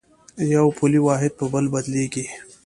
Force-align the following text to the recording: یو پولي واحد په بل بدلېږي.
یو 0.55 0.65
پولي 0.77 0.99
واحد 1.07 1.31
په 1.39 1.45
بل 1.53 1.65
بدلېږي. 1.73 2.25